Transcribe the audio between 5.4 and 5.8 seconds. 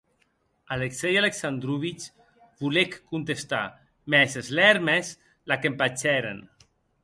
l'ac